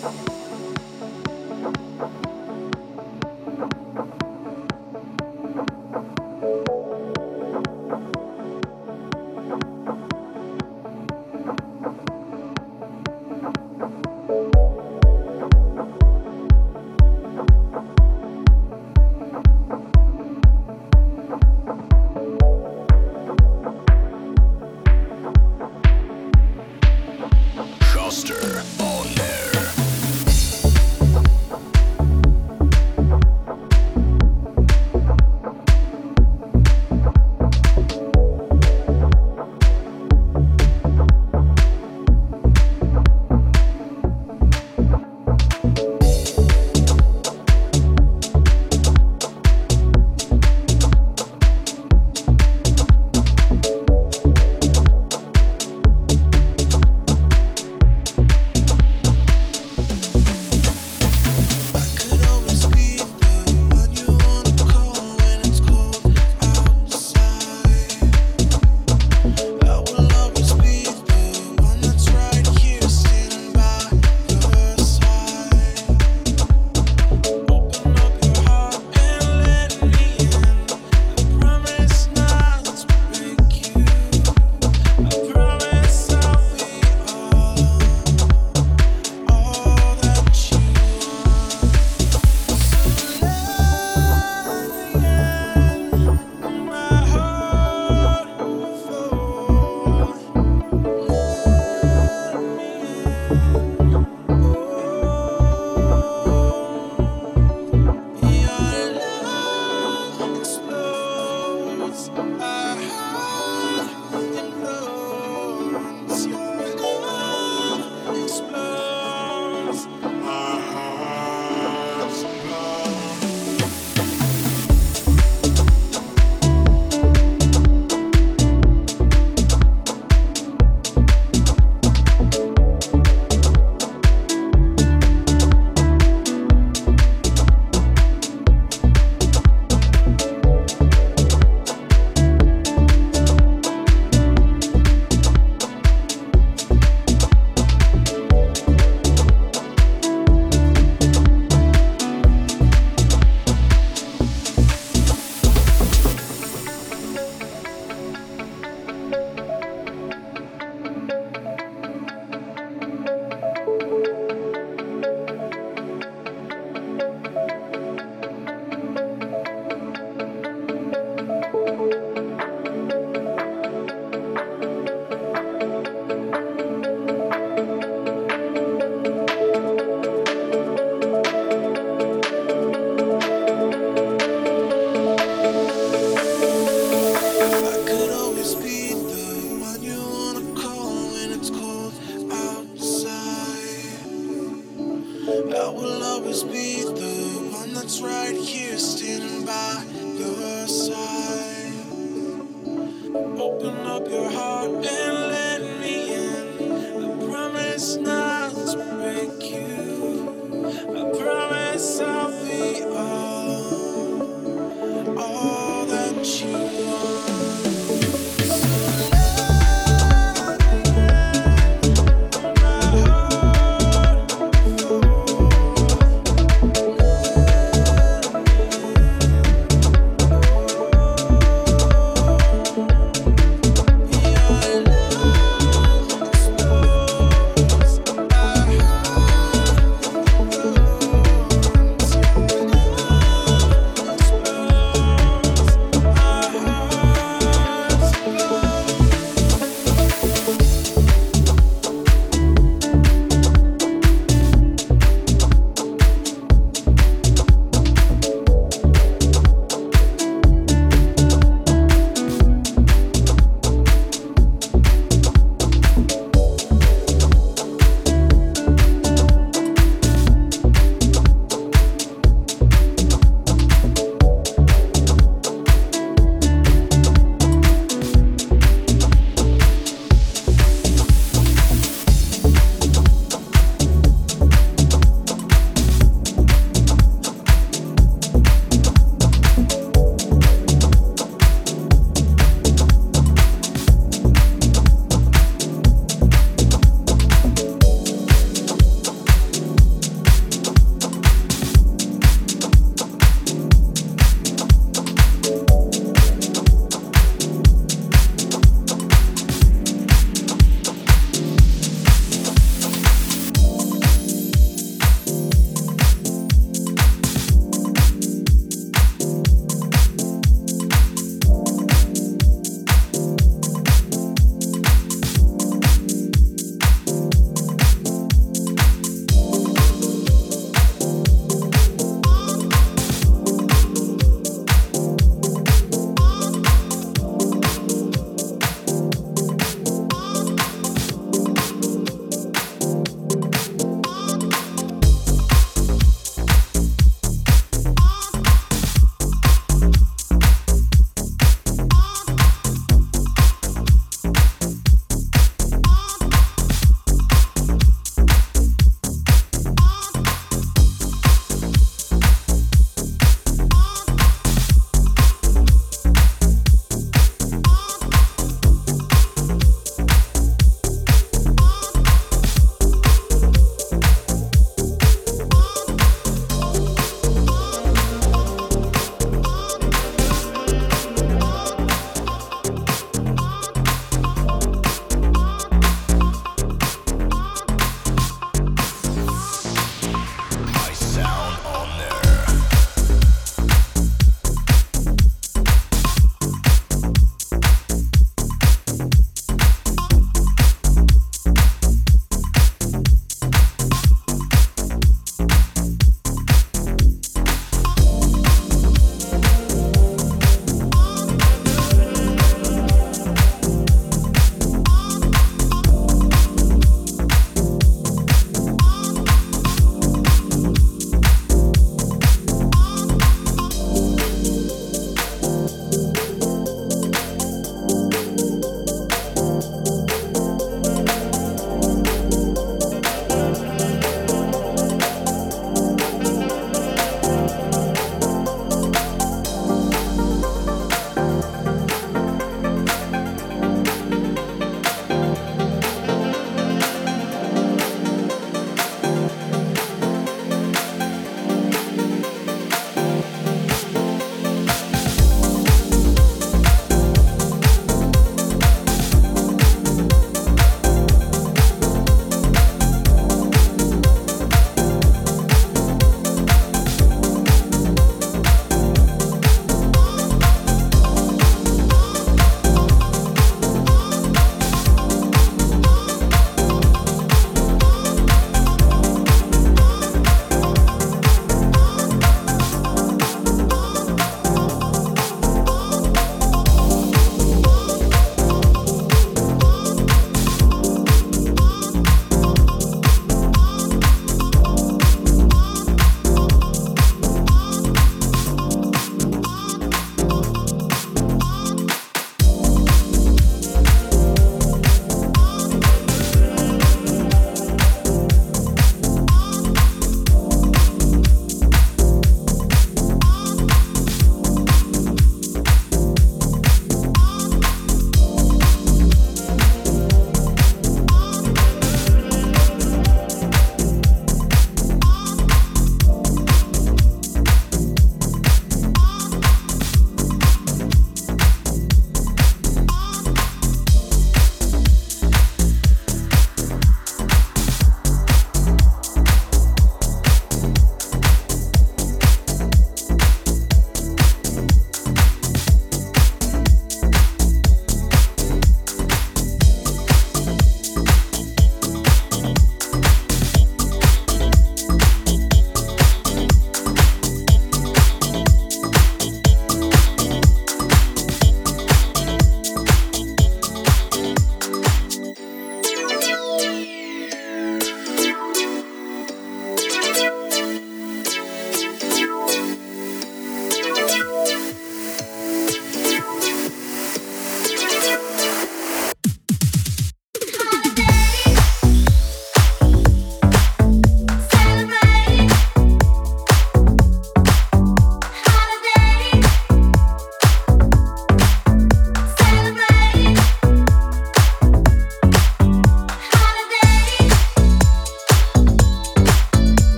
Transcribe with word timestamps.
Bye. 0.00 0.37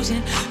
Losing, 0.00 0.49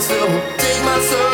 soul, 0.00 0.28
take 0.56 0.82
my 0.82 1.00
soul. 1.00 1.29